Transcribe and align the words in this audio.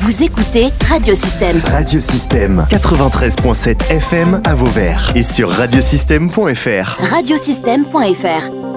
Vous 0.00 0.22
écoutez 0.22 0.70
Radiosystème. 0.88 1.60
Radiosystème 1.62 2.66
93.7 2.70 3.90
FM 3.90 4.40
à 4.46 4.54
Vauvert 4.54 5.12
et 5.14 5.20
sur 5.20 5.50
radiosystème.fr. 5.50 6.96
Radiosystème.fr. 7.12 8.69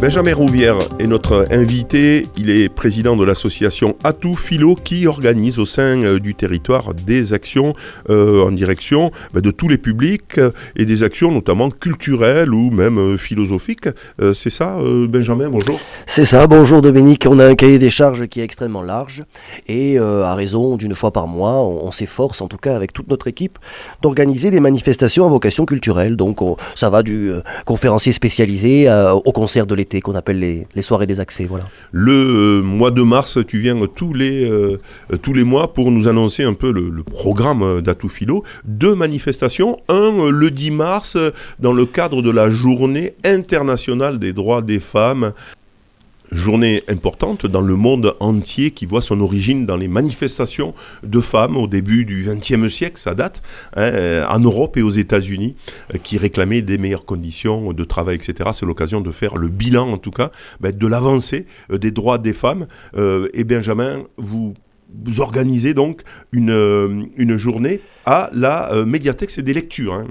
Benjamin 0.00 0.34
Rouvière 0.34 0.78
est 0.98 1.06
notre 1.06 1.44
invité. 1.50 2.26
Il 2.38 2.48
est 2.48 2.70
président 2.70 3.16
de 3.16 3.24
l'association 3.24 3.96
Atout 4.02 4.34
Philo 4.34 4.74
qui 4.74 5.06
organise 5.06 5.58
au 5.58 5.66
sein 5.66 6.02
euh, 6.02 6.18
du 6.18 6.34
territoire 6.34 6.94
des 6.94 7.34
actions 7.34 7.74
euh, 8.08 8.42
en 8.42 8.50
direction 8.50 9.10
bah, 9.34 9.42
de 9.42 9.50
tous 9.50 9.68
les 9.68 9.76
publics 9.76 10.38
euh, 10.38 10.52
et 10.74 10.86
des 10.86 11.02
actions 11.02 11.30
notamment 11.30 11.68
culturelles 11.68 12.54
ou 12.54 12.70
même 12.70 13.18
philosophiques. 13.18 13.90
C'est 14.34 14.50
ça, 14.50 14.78
Benjamin 15.08 15.50
Bonjour. 15.50 15.78
C'est 16.06 16.24
ça, 16.24 16.46
bonjour 16.46 16.80
Dominique. 16.80 17.26
On 17.28 17.38
a 17.38 17.46
un 17.46 17.54
cahier 17.54 17.78
des 17.78 17.90
charges 17.90 18.26
qui 18.26 18.40
est 18.40 18.44
extrêmement 18.44 18.82
large 18.82 19.24
et 19.68 19.98
à 19.98 20.34
raison 20.34 20.76
d'une 20.76 20.94
fois 20.94 21.10
par 21.10 21.26
mois, 21.26 21.62
on, 21.62 21.90
s'efforce, 21.90 22.40
en 22.40 22.48
tout 22.48 22.56
cas 22.56 22.74
avec 22.74 22.92
toute 22.92 23.08
notre 23.08 23.28
équipe, 23.28 23.58
d'organiser 24.02 24.50
des 24.50 24.60
manifestations 24.60 25.26
à 25.26 25.28
vocation 25.28 25.66
culturelle. 25.66 26.16
Donc 26.16 26.40
ça 26.74 26.90
va 26.90 27.02
du 27.02 27.32
conférencier 27.64 28.12
spécialisé 28.12 28.88
au 29.24 29.32
concert 29.32 29.66
de 29.66 29.74
l'État 29.74 29.89
qu'on 29.98 30.14
appelle 30.14 30.38
les, 30.38 30.82
soirées 30.82 31.08
des 31.08 31.18
accès. 31.18 31.48
Le 31.90 32.12
euh, 32.12 32.62
mois 32.62 32.92
de 32.92 33.02
mars, 33.02 33.38
tu 33.48 33.58
viens 33.58 33.76
tous 33.92 34.14
les, 34.14 34.48
euh, 34.48 34.78
tous 35.20 35.34
les 35.34 35.42
mois 35.42 35.72
pour 35.72 35.90
nous 35.90 36.06
annoncer 36.06 36.44
un 36.44 36.54
peu 36.54 36.70
le, 36.70 37.02
programme 37.02 37.80
d'Atout 37.80 38.08
Philo. 38.08 38.44
Deux 38.64 38.94
manifestations. 38.94 39.80
Un, 39.88 40.30
le 40.30 40.50
10 40.50 40.70
mars, 40.70 41.16
dans 41.58 41.72
le 41.72 41.86
cadre 41.86 42.22
de 42.22 42.30
la 42.30 42.50
journée 42.50 43.14
internationale 43.24 44.18
des 44.18 44.32
droits 44.32 44.62
des 44.62 44.78
femmes 44.78 45.32
journée 46.32 46.82
importante 46.88 47.46
dans 47.46 47.60
le 47.60 47.76
monde 47.76 48.14
entier 48.20 48.70
qui 48.70 48.86
voit 48.86 49.02
son 49.02 49.20
origine 49.20 49.66
dans 49.66 49.76
les 49.76 49.88
manifestations 49.88 50.74
de 51.02 51.20
femmes 51.20 51.56
au 51.56 51.66
début 51.66 52.04
du 52.04 52.24
XXe 52.24 52.72
siècle, 52.72 53.00
ça 53.00 53.14
date, 53.14 53.40
hein, 53.76 53.82
euh, 53.82 54.26
en 54.26 54.38
Europe 54.38 54.76
et 54.76 54.82
aux 54.82 54.90
États-Unis, 54.90 55.56
euh, 55.94 55.98
qui 55.98 56.18
réclamaient 56.18 56.62
des 56.62 56.78
meilleures 56.78 57.04
conditions 57.04 57.72
de 57.72 57.84
travail, 57.84 58.16
etc. 58.16 58.50
C'est 58.54 58.66
l'occasion 58.66 59.00
de 59.00 59.10
faire 59.10 59.36
le 59.36 59.48
bilan, 59.48 59.90
en 59.92 59.98
tout 59.98 60.10
cas, 60.10 60.30
ben, 60.60 60.76
de 60.76 60.86
l'avancée 60.86 61.46
euh, 61.70 61.78
des 61.78 61.90
droits 61.90 62.18
des 62.18 62.32
femmes. 62.32 62.66
et 63.34 63.44
Benjamin, 63.44 64.04
vous 64.16 64.54
vous 65.04 65.20
organisez 65.20 65.74
donc 65.74 66.02
une, 66.32 67.08
une 67.16 67.36
journée 67.36 67.80
à 68.06 68.30
la 68.32 68.72
euh, 68.72 68.84
médiathèque, 68.84 69.30
c'est 69.30 69.42
des 69.42 69.52
lectures. 69.52 69.94
Hein. 69.94 70.06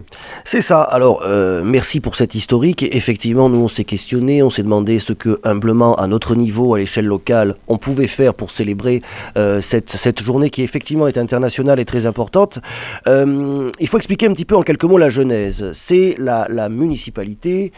C'est 0.46 0.62
ça. 0.62 0.82
Alors, 0.82 1.24
euh, 1.26 1.64
merci 1.64 2.00
pour 2.00 2.16
cette 2.16 2.36
historique. 2.36 2.84
Effectivement, 2.84 3.50
nous, 3.50 3.60
on 3.60 3.68
s'est 3.68 3.84
questionné, 3.84 4.44
on 4.44 4.50
s'est 4.50 4.64
demandé 4.64 5.00
ce 5.00 5.14
que, 5.14 5.40
humblement, 5.44 5.96
à 5.96 6.08
notre 6.08 6.36
niveau, 6.36 6.76
à 6.76 6.78
l'échelle 6.78 7.06
locale, 7.06 7.56
on 7.68 7.78
pouvait 7.78 8.08
faire 8.08 8.34
pour 8.34 8.52
célébrer 8.52 9.02
euh, 9.38 9.62
cette, 9.62 9.90
cette 9.90 10.22
journée 10.22 10.50
qui, 10.50 10.62
effectivement, 10.62 11.08
est 11.08 11.18
internationale 11.18 11.80
et 11.80 11.86
très 11.86 12.06
importante. 12.06 12.60
il 13.08 13.88
faut 13.88 13.98
expliquer 13.98 14.28
un 14.28 14.34
petit 14.34 14.46
peu 14.46 14.56
en 14.56 14.64
quelques 14.64 14.84
mots 14.84 14.98
la 14.98 15.10
genèse. 15.10 15.72
C'est 15.74 16.16
la, 16.18 16.48
la 16.50 16.70
municipalité 16.70 17.72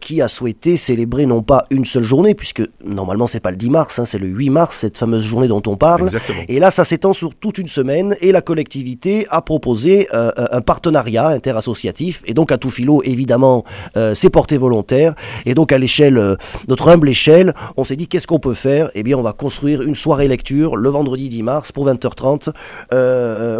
qui 0.00 0.20
a 0.20 0.28
souhaité 0.28 0.76
célébrer 0.76 1.26
non 1.26 1.42
pas 1.42 1.64
une 1.70 1.84
seule 1.84 2.02
journée, 2.02 2.34
puisque 2.34 2.62
normalement, 2.84 3.26
c'est 3.26 3.40
pas 3.40 3.50
le 3.50 3.56
10 3.56 3.70
mars, 3.70 3.98
hein, 3.98 4.04
c'est 4.04 4.18
le 4.18 4.28
8 4.28 4.50
mars, 4.50 4.76
cette 4.76 4.98
fameuse 4.98 5.24
journée 5.24 5.48
dont 5.48 5.62
on 5.66 5.76
parle. 5.76 6.10
Et 6.48 6.58
là, 6.58 6.70
ça 6.70 6.84
s'étend 6.84 7.12
sur 7.12 7.34
toute 7.34 7.58
une 7.58 7.68
semaine 7.68 8.16
et 8.20 8.32
la 8.32 8.42
collectivité 8.42 9.26
a 9.30 9.42
proposer 9.46 10.08
euh, 10.12 10.30
un 10.36 10.60
partenariat 10.60 11.28
interassociatif. 11.28 12.22
Et 12.26 12.34
donc 12.34 12.52
à 12.52 12.58
tout 12.58 12.68
philo, 12.68 13.00
évidemment, 13.04 13.64
euh, 13.96 14.14
c'est 14.14 14.28
porté 14.28 14.58
volontaire. 14.58 15.14
Et 15.46 15.54
donc 15.54 15.72
à 15.72 15.78
l'échelle, 15.78 16.18
euh, 16.18 16.36
notre 16.68 16.88
humble 16.88 17.08
échelle, 17.08 17.54
on 17.78 17.84
s'est 17.84 17.96
dit 17.96 18.08
qu'est-ce 18.08 18.26
qu'on 18.26 18.40
peut 18.40 18.52
faire? 18.52 18.90
Eh 18.94 19.02
bien, 19.02 19.16
on 19.16 19.22
va 19.22 19.32
construire 19.32 19.80
une 19.80 19.94
soirée 19.94 20.28
lecture 20.28 20.76
le 20.76 20.90
vendredi 20.90 21.30
10 21.30 21.42
mars 21.42 21.72
pour 21.72 21.88
20h30. 21.88 22.52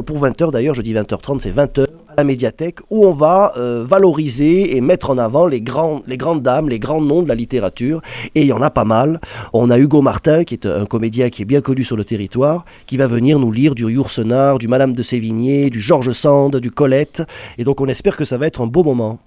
pour 0.02 0.18
20h 0.18 0.50
d'ailleurs, 0.50 0.74
je 0.74 0.82
dis 0.82 0.92
20h30, 0.92 1.38
c'est 1.38 1.56
20h 1.56 1.86
la 2.16 2.24
médiathèque 2.24 2.80
où 2.90 3.06
on 3.06 3.12
va 3.12 3.52
euh, 3.56 3.84
valoriser 3.86 4.76
et 4.76 4.80
mettre 4.80 5.10
en 5.10 5.18
avant 5.18 5.46
les, 5.46 5.60
grandes 5.60 6.02
dames, 6.42 6.68
les 6.68 6.78
grands 6.78 7.00
noms 7.00 7.22
de 7.22 7.28
la 7.28 7.34
littérature. 7.34 8.00
Et 8.34 8.42
il 8.42 8.46
y 8.46 8.52
en 8.52 8.62
a 8.62 8.70
pas 8.70 8.84
mal. 8.84 9.20
On 9.52 9.70
a 9.70 9.78
Hugo 9.78 10.02
Martin, 10.02 10.44
qui 10.44 10.54
est 10.54 10.66
un 10.66 10.86
comédien 10.86 11.28
qui 11.28 11.42
est 11.42 11.46
bien 11.46 11.60
connu 11.60 11.84
sur 11.84 11.96
le 11.96 12.04
territoire, 12.04 12.64
qui 12.86 12.96
va 12.96 13.06
venir 13.06 13.38
nous 13.38 13.52
lire 13.52 13.74
du 13.74 13.84
Yourcenar, 13.86 14.58
du 14.58 14.68
Madame 14.68 14.92
de 14.92 15.02
Sévigné, 15.02 15.70
du 15.70 15.80
Georges 15.80 16.12
Sand, 16.12 16.56
du 16.56 16.70
Colette. 16.70 17.22
Et 17.58 17.64
donc 17.64 17.80
on 17.80 17.86
espère 17.86 18.16
que 18.16 18.24
ça 18.24 18.38
va 18.38 18.46
être 18.46 18.60
un 18.60 18.66
beau 18.66 18.82
moment. 18.82 19.18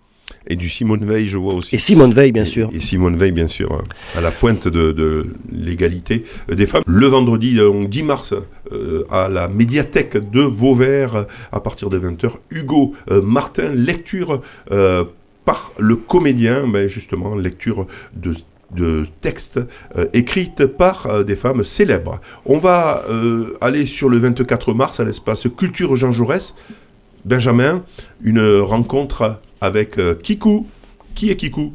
Et 0.47 0.55
du 0.55 0.69
Simone 0.69 1.05
Veil, 1.05 1.27
je 1.27 1.37
vois 1.37 1.53
aussi. 1.53 1.75
Et 1.75 1.77
Simone 1.77 2.13
Veil, 2.13 2.31
bien 2.31 2.45
sûr. 2.45 2.69
Et, 2.73 2.79
Simone 2.79 3.17
Veil, 3.17 3.31
bien 3.31 3.47
sûr, 3.47 3.71
hein, 3.73 3.83
à 4.17 4.21
la 4.21 4.31
pointe 4.31 4.67
de, 4.67 5.27
l'égalité 5.51 6.23
des 6.51 6.65
femmes. 6.65 6.81
Le 6.87 7.07
vendredi 7.07 7.59
10 7.59 8.03
mars, 8.03 8.33
euh, 8.71 9.05
à 9.11 9.29
la 9.29 9.47
médiathèque 9.47 10.29
de 10.31 10.41
Vauvert, 10.41 11.25
à 11.51 11.59
partir 11.59 11.89
de 11.89 11.99
20h, 11.99 12.31
Hugo 12.51 12.93
euh, 13.11 13.21
Martin, 13.21 13.71
lecture 13.73 14.41
euh, 14.71 15.03
par 15.45 15.73
le 15.77 15.95
comédien, 15.95 16.67
ben 16.67 16.87
justement, 16.87 17.35
lecture 17.35 17.87
de 18.15 18.33
de 18.71 19.07
textes 19.21 19.59
écrites 20.13 20.67
par 20.67 21.25
des 21.25 21.35
femmes 21.35 21.63
célèbres. 21.63 22.21
On 22.45 22.59
va 22.59 23.03
aller 23.61 23.87
sur 23.87 24.09
le 24.09 24.19
24 24.19 24.75
mars 24.75 24.99
à 24.99 25.05
l'espace 25.05 25.47
Culture 25.57 25.95
Jean 25.95 26.11
Jaurès. 26.11 26.53
Benjamin, 27.25 27.83
une 28.21 28.59
rencontre 28.59 29.39
avec 29.61 29.97
euh, 29.97 30.15
Kikou, 30.15 30.67
qui 31.15 31.31
est 31.31 31.35
Kikou? 31.35 31.71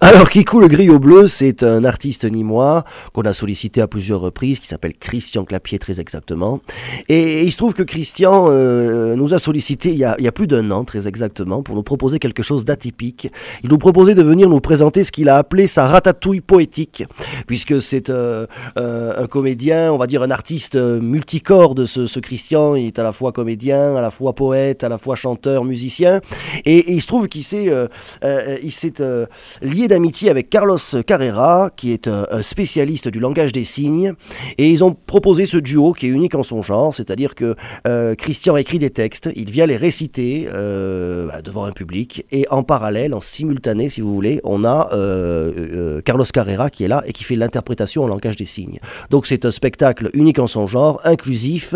Alors 0.00 0.28
Kikou 0.28 0.60
le 0.60 0.68
griot 0.68 0.98
bleu, 0.98 1.26
c'est 1.26 1.62
un 1.62 1.82
artiste 1.84 2.24
nîmois 2.24 2.84
qu'on 3.12 3.22
a 3.22 3.32
sollicité 3.32 3.80
à 3.80 3.88
plusieurs 3.88 4.20
reprises, 4.20 4.60
qui 4.60 4.66
s'appelle 4.66 4.94
Christian 4.94 5.44
Clapier 5.44 5.78
très 5.78 6.00
exactement. 6.00 6.60
Et, 7.08 7.42
il 7.42 7.50
se 7.50 7.56
trouve 7.56 7.74
que 7.74 7.82
Christian 7.82 8.46
euh, 8.48 9.16
nous 9.16 9.34
a 9.34 9.38
sollicité 9.38 9.90
il 9.90 9.98
y 9.98 10.04
a, 10.04 10.32
plus 10.32 10.46
d'un 10.46 10.70
an 10.70 10.84
très 10.84 11.08
exactement 11.08 11.62
pour 11.62 11.74
nous 11.74 11.82
proposer 11.82 12.18
quelque 12.18 12.42
chose 12.42 12.64
d'atypique. 12.64 13.30
Il 13.64 13.70
nous 13.70 13.78
proposait 13.78 14.14
de 14.14 14.22
venir 14.22 14.48
nous 14.48 14.60
présenter 14.60 15.04
ce 15.04 15.10
qu'il 15.10 15.28
a 15.28 15.36
appelé 15.36 15.66
sa 15.66 15.88
ratatouille 15.88 16.40
poétique, 16.42 17.04
puisque 17.46 17.80
c'est 17.80 18.08
euh, 18.10 18.46
un 18.76 19.26
comédien, 19.26 19.92
on 19.92 19.98
va 19.98 20.06
dire 20.06 20.22
un 20.22 20.30
artiste 20.30 20.76
multicorde, 20.76 21.84
ce, 21.86 22.06
ce 22.06 22.20
Christian. 22.20 22.76
Il 22.76 22.86
est 22.86 22.98
à 22.98 23.02
la 23.02 23.12
fois 23.12 23.32
comédien, 23.32 23.96
à 23.96 24.00
la 24.00 24.10
fois 24.10 24.34
poète, 24.34 24.84
à 24.84 24.88
la 24.88 24.98
fois 24.98 25.16
chanteur, 25.16 25.64
musicien. 25.64 26.20
Et, 26.64 26.92
il 26.92 27.00
se 27.00 27.06
trouve 27.06 27.28
qu'il 27.28 27.42
s'est... 27.42 27.68
Euh, 27.68 28.58
euh, 29.00 29.26
lié 29.62 29.88
d'amitié 29.98 30.30
avec 30.30 30.48
Carlos 30.48 30.78
Carrera, 31.04 31.70
qui 31.74 31.92
est 31.92 32.06
euh, 32.06 32.24
un 32.30 32.42
spécialiste 32.42 33.08
du 33.08 33.18
langage 33.18 33.50
des 33.50 33.64
signes, 33.64 34.12
et 34.56 34.70
ils 34.70 34.84
ont 34.84 34.94
proposé 34.94 35.44
ce 35.44 35.56
duo 35.56 35.92
qui 35.92 36.06
est 36.06 36.10
unique 36.10 36.36
en 36.36 36.44
son 36.44 36.62
genre, 36.62 36.94
c'est-à-dire 36.94 37.34
que 37.34 37.56
euh, 37.88 38.14
Christian 38.14 38.56
écrit 38.56 38.78
des 38.78 38.90
textes, 38.90 39.28
il 39.34 39.50
vient 39.50 39.66
les 39.66 39.76
réciter 39.76 40.46
bah, 40.46 41.42
devant 41.42 41.64
un 41.64 41.72
public, 41.72 42.24
et 42.30 42.46
en 42.50 42.62
parallèle, 42.62 43.12
en 43.12 43.18
simultané, 43.18 43.88
si 43.88 44.00
vous 44.00 44.14
voulez, 44.14 44.40
on 44.44 44.64
a 44.64 44.88
Carlos 46.04 46.24
Carrera 46.32 46.70
qui 46.70 46.84
est 46.84 46.88
là 46.88 47.02
et 47.06 47.12
qui 47.12 47.24
fait 47.24 47.34
l'interprétation 47.34 48.04
en 48.04 48.06
langage 48.06 48.36
des 48.36 48.44
signes. 48.44 48.78
Donc 49.10 49.26
c'est 49.26 49.44
un 49.44 49.50
spectacle 49.50 50.10
unique 50.12 50.38
en 50.38 50.46
son 50.46 50.68
genre, 50.68 51.00
inclusif, 51.04 51.74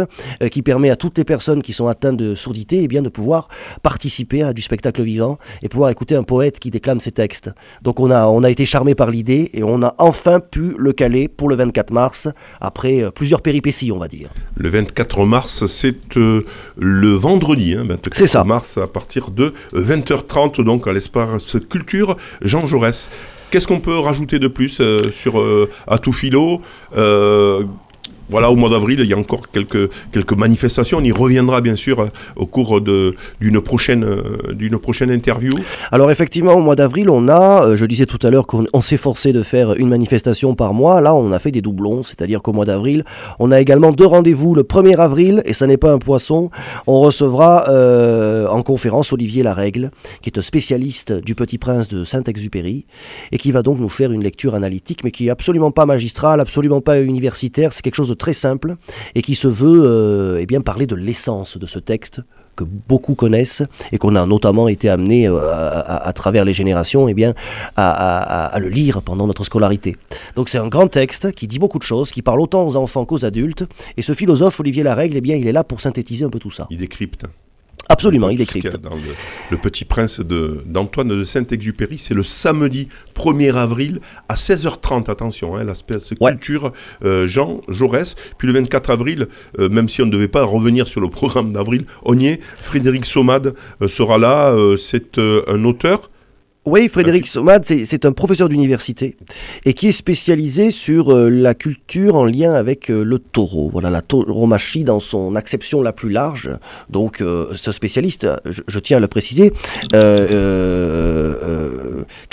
qui 0.50 0.62
permet 0.62 0.90
à 0.90 0.96
toutes 0.96 1.18
les 1.18 1.24
personnes 1.24 1.62
qui 1.62 1.72
sont 1.72 1.88
atteintes 1.88 2.16
de 2.16 2.34
sourdité 2.36 2.76
et 2.76 2.84
eh 2.84 2.88
bien, 2.88 3.02
de 3.02 3.08
pouvoir 3.08 3.48
participer 3.82 4.42
à 4.42 4.52
du 4.52 4.62
spectacle 4.62 5.02
vivant 5.02 5.38
et 5.62 5.68
pouvoir 5.68 5.90
écouter 5.90 6.14
un 6.14 6.22
poète 6.22 6.60
qui 6.60 6.70
déclame 6.70 7.00
ces 7.00 7.12
textes. 7.12 7.50
Donc 7.82 7.98
on 8.02 8.10
a, 8.10 8.26
on 8.26 8.42
a 8.42 8.50
été 8.50 8.64
charmé 8.64 8.94
par 8.96 9.10
l'idée 9.10 9.50
et 9.54 9.62
on 9.62 9.80
a 9.82 9.94
enfin 9.98 10.40
pu 10.40 10.74
le 10.76 10.92
caler 10.92 11.28
pour 11.28 11.48
le 11.48 11.54
24 11.54 11.92
mars, 11.92 12.28
après 12.60 13.00
euh, 13.00 13.10
plusieurs 13.10 13.42
péripéties, 13.42 13.92
on 13.92 13.98
va 13.98 14.08
dire. 14.08 14.28
Le 14.56 14.68
24 14.68 15.24
mars, 15.24 15.66
c'est 15.66 16.16
euh, 16.16 16.44
le 16.76 17.12
vendredi, 17.12 17.74
hein, 17.74 17.84
24 17.88 18.26
ça. 18.26 18.44
mars, 18.44 18.76
à 18.76 18.88
partir 18.88 19.30
de 19.30 19.54
20h30, 19.74 20.62
donc 20.64 20.88
à 20.88 20.92
l'espace 20.92 21.56
culture 21.70 22.16
Jean 22.40 22.66
Jaurès. 22.66 23.08
Qu'est-ce 23.50 23.68
qu'on 23.68 23.80
peut 23.80 23.98
rajouter 23.98 24.38
de 24.38 24.48
plus 24.48 24.80
euh, 24.80 24.98
sur 25.12 25.40
à 25.86 25.98
tout 25.98 26.12
philo 26.12 26.60
voilà, 28.30 28.50
au 28.50 28.56
mois 28.56 28.70
d'avril, 28.70 29.00
il 29.00 29.06
y 29.06 29.12
a 29.12 29.18
encore 29.18 29.50
quelques, 29.50 29.90
quelques 30.12 30.32
manifestations. 30.32 30.98
On 30.98 31.04
y 31.04 31.12
reviendra 31.12 31.60
bien 31.60 31.76
sûr 31.76 32.00
euh, 32.00 32.06
au 32.36 32.46
cours 32.46 32.80
d'une 32.80 33.60
prochaine, 33.60 34.04
euh, 34.04 34.78
prochaine 34.80 35.10
interview. 35.10 35.52
Alors 35.90 36.10
effectivement, 36.10 36.54
au 36.54 36.60
mois 36.60 36.76
d'avril, 36.76 37.10
on 37.10 37.28
a, 37.28 37.66
euh, 37.66 37.76
je 37.76 37.84
disais 37.84 38.06
tout 38.06 38.18
à 38.22 38.30
l'heure 38.30 38.46
qu'on 38.46 38.80
s'est 38.80 38.96
forcé 38.96 39.32
de 39.32 39.42
faire 39.42 39.74
une 39.74 39.88
manifestation 39.88 40.54
par 40.54 40.72
mois. 40.72 41.00
Là, 41.00 41.14
on 41.14 41.32
a 41.32 41.38
fait 41.38 41.50
des 41.50 41.60
doublons, 41.60 42.02
c'est-à-dire 42.02 42.42
qu'au 42.42 42.52
mois 42.52 42.64
d'avril, 42.64 43.04
on 43.38 43.50
a 43.52 43.60
également 43.60 43.92
deux 43.92 44.06
rendez-vous. 44.06 44.54
Le 44.54 44.62
1er 44.62 44.96
avril, 44.96 45.42
et 45.44 45.52
ça 45.52 45.66
n'est 45.66 45.76
pas 45.76 45.92
un 45.92 45.98
poisson, 45.98 46.50
on 46.86 47.00
recevra 47.00 47.64
en 48.50 48.62
conférence 48.62 49.12
Olivier 49.12 49.42
Larègle, 49.42 49.90
qui 50.20 50.30
est 50.30 50.38
un 50.38 50.42
spécialiste 50.42 51.12
du 51.12 51.34
Petit 51.34 51.58
Prince 51.58 51.88
de 51.88 52.04
Saint-Exupéry, 52.04 52.86
et 53.30 53.38
qui 53.38 53.52
va 53.52 53.62
donc 53.62 53.78
nous 53.78 53.88
faire 53.88 54.12
une 54.12 54.22
lecture 54.22 54.54
analytique, 54.54 55.04
mais 55.04 55.10
qui 55.10 55.26
est 55.26 55.30
absolument 55.30 55.70
pas 55.70 55.86
magistrale, 55.86 56.40
absolument 56.40 56.80
pas 56.80 57.00
universitaire. 57.00 57.72
C'est 57.72 57.82
quelque 57.82 57.96
chose 57.96 58.08
de 58.08 58.14
très 58.22 58.34
simple 58.34 58.76
et 59.16 59.20
qui 59.20 59.34
se 59.34 59.48
veut 59.48 59.82
euh, 59.82 60.38
eh 60.40 60.46
bien, 60.46 60.60
parler 60.60 60.86
de 60.86 60.94
l'essence 60.94 61.58
de 61.58 61.66
ce 61.66 61.80
texte 61.80 62.20
que 62.54 62.62
beaucoup 62.62 63.16
connaissent 63.16 63.64
et 63.90 63.98
qu'on 63.98 64.14
a 64.14 64.24
notamment 64.26 64.68
été 64.68 64.88
amené 64.88 65.26
euh, 65.26 65.40
à, 65.42 66.12
travers 66.12 66.44
les 66.44 66.52
générations 66.52 67.08
eh 67.08 67.14
bien, 67.14 67.34
à, 67.74 68.46
à, 68.46 68.58
le 68.60 68.68
lire 68.68 69.02
pendant 69.02 69.26
notre 69.26 69.42
scolarité. 69.42 69.96
Donc 70.36 70.48
c'est 70.48 70.58
un 70.58 70.68
grand 70.68 70.86
texte 70.86 71.32
qui 71.32 71.48
dit 71.48 71.58
beaucoup 71.58 71.80
de 71.80 71.82
choses, 71.82 72.12
qui 72.12 72.22
parle 72.22 72.40
autant 72.40 72.64
aux 72.64 72.76
enfants 72.76 73.04
qu'aux 73.06 73.24
adultes. 73.24 73.64
Et 73.96 74.02
ce 74.02 74.12
philosophe, 74.12 74.60
Olivier 74.60 74.84
Larègle, 74.84 75.16
eh 75.16 75.20
bien, 75.20 75.34
il 75.34 75.48
est 75.48 75.52
là 75.52 75.64
pour 75.64 75.80
synthétiser 75.80 76.24
un 76.24 76.30
peu 76.30 76.38
tout 76.38 76.52
ça. 76.52 76.68
Il 76.70 76.78
décrypte. 76.78 77.24
Absolument, 77.92 78.30
il 78.30 78.38
décrypte. 78.38 78.74
Dans 78.78 78.88
le, 79.50 79.58
Petit 79.58 79.84
Prince 79.84 80.20
d'Antoine 80.20 81.08
de, 81.08 81.24
Saint-Exupéry, 81.24 81.98
c'est 81.98 82.14
le 82.14 82.22
samedi 82.22 82.88
1er 83.14 83.54
avril 83.54 84.00
à 84.30 84.34
16h30, 84.34 85.10
attention, 85.10 85.56
hein, 85.56 85.64
l'aspect 85.64 85.98
culture, 86.18 86.72
euh, 87.04 87.26
Jean 87.26 87.60
Jaurès. 87.68 88.16
Puis 88.38 88.48
le 88.48 88.54
24 88.54 88.88
avril, 88.88 89.28
euh, 89.58 89.68
même 89.68 89.90
si 89.90 90.00
on 90.00 90.06
ne 90.06 90.10
devait 90.10 90.28
pas 90.28 90.42
revenir 90.42 90.88
sur 90.88 91.02
le 91.02 91.10
programme 91.10 91.52
d'avril, 91.52 91.84
on 92.02 92.16
y 92.16 92.28
est, 92.28 92.40
Frédéric 92.42 93.04
Somade 93.04 93.54
euh, 93.82 93.88
sera 93.88 94.16
là, 94.16 94.56
c'est 94.78 95.18
un 95.18 95.64
auteur 95.64 96.10
oui, 96.64 96.88
Frédéric 96.88 97.26
Somad, 97.26 97.64
c'est 97.64 98.04
un 98.04 98.12
professeur 98.12 98.48
d'université 98.48 99.16
et 99.64 99.72
qui 99.72 99.88
est 99.88 99.92
spécialisé 99.92 100.70
sur 100.70 101.12
euh, 101.12 101.28
la 101.28 101.54
culture 101.54 102.14
en 102.14 102.24
lien 102.24 102.54
avec 102.54 102.88
euh, 102.88 103.02
le 103.02 103.18
taureau. 103.18 103.68
Voilà, 103.68 103.90
la 103.90 104.00
tauromachie 104.00 104.84
dans 104.84 105.00
son 105.00 105.34
acception 105.34 105.82
la 105.82 105.92
plus 105.92 106.10
large. 106.10 106.50
Donc, 106.88 107.20
euh, 107.20 107.48
ce 107.56 107.72
spécialiste, 107.72 108.28
je, 108.44 108.78
tiens 108.78 108.98
à 108.98 109.00
le 109.00 109.08
préciser, 109.08 109.50
qui 109.90 109.96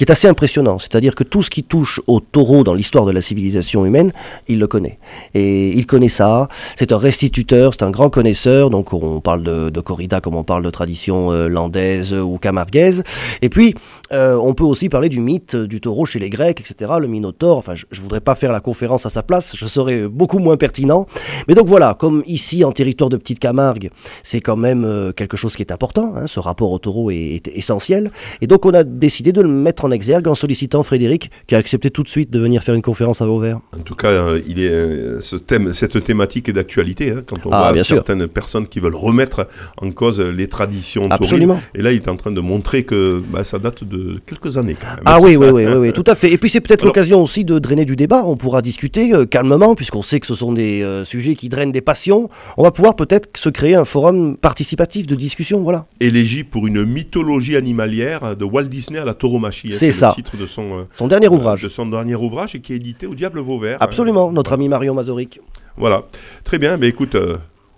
est 0.03 0.11
assez 0.11 0.27
impressionnant. 0.27 0.77
C'est-à-dire 0.77 1.15
que 1.15 1.23
tout 1.23 1.41
ce 1.41 1.49
qui 1.49 1.63
touche 1.63 1.99
au 2.05 2.19
taureau 2.19 2.63
dans 2.63 2.75
l'histoire 2.75 3.05
de 3.05 3.11
la 3.11 3.23
civilisation 3.23 3.83
humaine, 3.83 4.11
il 4.47 4.59
le 4.59 4.67
connaît. 4.67 4.99
Et 5.33 5.69
il 5.69 5.87
connaît 5.87 6.07
ça. 6.07 6.49
C'est 6.75 6.91
un 6.91 6.99
restituteur, 6.99 7.73
c'est 7.73 7.83
un 7.83 7.89
grand 7.89 8.11
connaisseur. 8.11 8.69
Donc, 8.69 8.93
on 8.93 9.21
parle 9.21 9.41
de, 9.41 9.71
de 9.71 9.81
corrida 9.81 10.21
comme 10.21 10.35
on 10.35 10.43
parle 10.43 10.61
de 10.61 10.69
tradition 10.69 11.31
landaise 11.47 12.13
ou 12.13 12.37
camarguaise. 12.37 13.01
Et 13.41 13.49
puis, 13.49 13.73
euh, 14.19 14.37
on 14.41 14.53
peut 14.53 14.63
aussi 14.63 14.89
parler 14.89 15.09
du 15.09 15.21
mythe 15.21 15.55
du 15.55 15.79
taureau 15.79 16.05
chez 16.05 16.19
les 16.19 16.29
Grecs, 16.29 16.59
etc. 16.59 16.91
Le 16.99 17.07
Minotaure. 17.07 17.57
Enfin, 17.57 17.73
je, 17.75 17.85
ne 17.91 18.01
voudrais 18.01 18.19
pas 18.21 18.35
faire 18.35 18.51
la 18.51 18.59
conférence 18.59 19.05
à 19.05 19.09
sa 19.09 19.23
place, 19.23 19.55
je 19.55 19.65
serais 19.65 20.07
beaucoup 20.07 20.39
moins 20.39 20.57
pertinent. 20.57 21.05
Mais 21.47 21.55
donc 21.55 21.67
voilà, 21.67 21.95
comme 21.97 22.23
ici 22.25 22.63
en 22.63 22.71
territoire 22.71 23.09
de 23.09 23.17
Petite 23.17 23.39
Camargue, 23.39 23.89
c'est 24.23 24.41
quand 24.41 24.57
même 24.57 24.83
euh, 24.83 25.11
quelque 25.11 25.37
chose 25.37 25.55
qui 25.55 25.61
est 25.61 25.71
important. 25.71 26.13
Hein, 26.15 26.27
ce 26.27 26.39
rapport 26.39 26.71
au 26.71 26.79
taureau 26.79 27.11
est, 27.11 27.47
essentiel. 27.53 28.11
Et 28.41 28.47
donc 28.47 28.65
on 28.65 28.71
a 28.71 28.83
décidé 28.83 29.31
de 29.31 29.41
le 29.41 29.47
mettre 29.47 29.85
en 29.85 29.91
exergue 29.91 30.27
en 30.27 30.35
sollicitant 30.35 30.83
Frédéric, 30.83 31.31
qui 31.47 31.55
a 31.55 31.57
accepté 31.57 31.89
tout 31.89 32.03
de 32.03 32.09
suite 32.09 32.29
de 32.29 32.39
venir 32.39 32.61
faire 32.63 32.75
une 32.75 32.81
conférence 32.81 33.21
à 33.21 33.25
Vauvert. 33.25 33.59
En 33.77 33.81
tout 33.81 33.95
cas, 33.95 34.09
euh, 34.09 34.41
il 34.47 34.59
est 34.59 35.21
ce 35.21 35.35
thème, 35.37 35.73
cette 35.73 36.03
thématique 36.03 36.49
est 36.49 36.53
d'actualité. 36.53 37.11
Hein, 37.11 37.21
quand 37.25 37.45
on 37.45 37.51
ah, 37.51 37.71
voit 37.71 37.83
certaines 37.83 38.27
personnes 38.27 38.67
qui 38.67 38.79
veulent 38.79 38.95
remettre 38.95 39.47
en 39.77 39.91
cause 39.91 40.19
les 40.19 40.47
traditions 40.47 41.07
Absolument. 41.09 41.59
Et 41.75 41.81
là, 41.81 41.91
il 41.91 41.97
est 41.97 42.09
en 42.09 42.15
train 42.15 42.31
de 42.31 42.41
montrer 42.41 42.83
que 42.83 43.21
bah, 43.31 43.43
ça 43.43 43.59
date 43.59 43.83
de 43.83 44.08
quelques 44.25 44.57
années 44.57 44.75
quand 44.79 44.87
même. 44.87 45.03
Ah 45.05 45.19
oui, 45.21 45.35
oui, 45.35 45.47
oui, 45.49 45.65
oui, 45.65 45.93
tout 45.93 46.03
à 46.07 46.15
fait. 46.15 46.31
Et 46.31 46.37
puis 46.37 46.49
c'est 46.49 46.61
peut-être 46.61 46.85
l'occasion 46.85 47.21
aussi 47.21 47.45
de 47.45 47.59
drainer 47.59 47.85
du 47.85 47.95
débat. 47.95 48.23
On 48.25 48.37
pourra 48.37 48.61
discuter 48.61 49.13
euh, 49.13 49.25
calmement, 49.25 49.75
puisqu'on 49.75 50.01
sait 50.01 50.19
que 50.19 50.27
ce 50.27 50.35
sont 50.35 50.51
des 50.51 50.81
euh, 50.81 51.05
sujets 51.05 51.35
qui 51.35 51.49
drainent 51.49 51.71
des 51.71 51.81
passions. 51.81 52.29
On 52.57 52.63
va 52.63 52.71
pouvoir 52.71 52.95
peut-être 52.95 53.29
se 53.37 53.49
créer 53.49 53.75
un 53.75 53.85
forum 53.85 54.37
participatif 54.37 55.07
de 55.07 55.15
discussion, 55.15 55.61
voilà. 55.61 55.85
Élégie 55.99 56.43
pour 56.43 56.67
une 56.67 56.85
mythologie 56.85 57.55
animalière 57.55 58.35
de 58.35 58.45
Walt 58.45 58.63
Disney 58.63 58.99
à 58.99 59.05
la 59.05 59.13
tauromachie. 59.13 59.69
Hein, 59.69 59.75
c'est 59.77 59.91
ça. 59.91 60.09
le 60.09 60.15
titre 60.15 60.37
de 60.37 60.45
son, 60.45 60.79
euh, 60.79 60.83
son 60.91 61.07
dernier 61.07 61.27
ouvrage. 61.27 61.63
de 61.63 61.69
son 61.69 61.85
dernier 61.85 62.15
ouvrage 62.15 62.55
et 62.55 62.59
qui 62.59 62.73
est 62.73 62.77
édité 62.77 63.07
au 63.07 63.15
Diable 63.15 63.39
Vauvert. 63.39 63.75
Hein. 63.75 63.85
Absolument, 63.85 64.31
notre 64.31 64.53
ami 64.53 64.69
Marion 64.69 64.93
Mazoric. 64.93 65.39
Voilà. 65.77 66.03
Très 66.43 66.57
bien, 66.57 66.77
mais 66.77 66.87
écoute, 66.87 67.15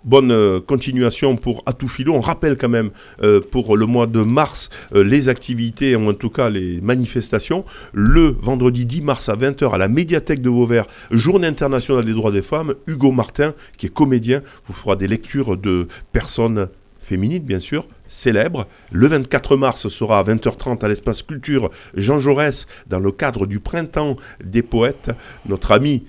bonne 0.04 0.32
euh, 0.32 0.60
continuation 0.60 1.36
pour 1.36 1.62
Atoufilo. 1.66 2.14
On 2.14 2.20
rappelle 2.20 2.56
quand 2.56 2.68
même 2.68 2.90
euh, 3.22 3.40
pour 3.40 3.76
le 3.76 3.86
mois 3.86 4.06
de 4.06 4.22
mars 4.22 4.70
euh, 4.94 5.02
les 5.02 5.28
activités, 5.28 5.96
ou 5.96 6.08
en 6.08 6.14
tout 6.14 6.30
cas 6.30 6.50
les 6.50 6.80
manifestations. 6.80 7.64
Le 7.92 8.36
vendredi 8.40 8.86
10 8.86 9.02
mars 9.02 9.28
à 9.28 9.34
20h 9.34 9.72
à 9.72 9.78
la 9.78 9.88
médiathèque 9.88 10.42
de 10.42 10.50
Vauvert, 10.50 10.86
Journée 11.10 11.46
internationale 11.46 12.04
des 12.04 12.14
droits 12.14 12.32
des 12.32 12.42
femmes, 12.42 12.74
Hugo 12.86 13.12
Martin, 13.12 13.52
qui 13.76 13.86
est 13.86 13.92
comédien, 13.92 14.42
vous 14.66 14.74
fera 14.74 14.96
des 14.96 15.08
lectures 15.08 15.56
de 15.56 15.88
personnes 16.12 16.68
féminine 17.02 17.42
bien 17.42 17.58
sûr, 17.58 17.88
célèbre. 18.12 18.66
Le 18.90 19.06
24 19.06 19.56
mars 19.56 19.88
sera 19.88 20.18
à 20.18 20.22
20h30 20.22 20.84
à 20.84 20.88
l'espace 20.88 21.22
culture 21.22 21.70
Jean 21.94 22.18
Jaurès 22.18 22.66
dans 22.86 23.00
le 23.00 23.10
cadre 23.10 23.46
du 23.46 23.58
printemps 23.58 24.16
des 24.44 24.62
poètes. 24.62 25.10
Notre 25.46 25.72
ami 25.72 26.04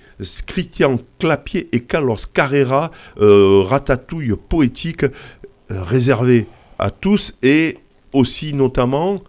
Christian 0.46 0.98
Clapier 1.18 1.68
et 1.72 1.80
Carlos 1.80 2.16
Carrera, 2.32 2.90
euh, 3.20 3.62
ratatouille 3.64 4.34
poétique 4.48 5.04
euh, 5.04 5.08
réservée 5.70 6.46
à 6.78 6.90
tous 6.90 7.34
et 7.42 7.78
aussi 8.12 8.54
notamment 8.54 9.22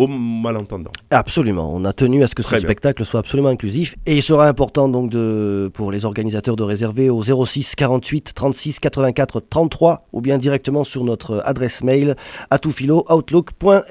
aux 0.00 0.08
malentendants. 0.08 0.90
Absolument. 1.10 1.70
On 1.74 1.84
a 1.84 1.92
tenu 1.92 2.22
à 2.22 2.26
ce 2.26 2.34
que 2.34 2.42
ce 2.42 2.56
spectacle 2.58 3.04
soit 3.04 3.20
absolument 3.20 3.50
inclusif. 3.50 3.96
Et 4.06 4.16
il 4.16 4.22
sera 4.22 4.48
important 4.48 4.88
donc 4.88 5.10
de, 5.10 5.70
pour 5.74 5.92
les 5.92 6.06
organisateurs 6.06 6.56
de 6.56 6.62
réserver 6.62 7.10
au 7.10 7.22
06 7.22 7.76
48 7.76 8.32
36 8.34 8.78
84 8.78 9.40
33 9.40 10.06
ou 10.12 10.22
bien 10.22 10.38
directement 10.38 10.84
sur 10.84 11.04
notre 11.04 11.42
adresse 11.44 11.84
mail 11.84 12.16
outlook.fr. 12.50 13.84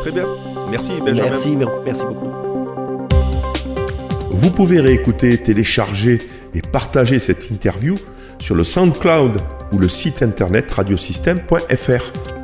Très 0.00 0.12
bien. 0.12 0.26
Merci 0.70 0.92
Benjamin. 1.00 1.30
Merci, 1.30 1.56
merci 1.84 2.04
beaucoup. 2.04 2.28
Vous 4.32 4.50
pouvez 4.50 4.80
réécouter, 4.80 5.38
télécharger 5.38 6.18
et 6.52 6.62
partager 6.62 7.20
cette 7.20 7.48
interview 7.50 7.96
sur 8.40 8.56
le 8.56 8.64
SoundCloud 8.64 9.40
ou 9.72 9.78
le 9.78 9.88
site 9.88 10.20
internet 10.22 10.68
radiosystème.fr. 10.72 12.41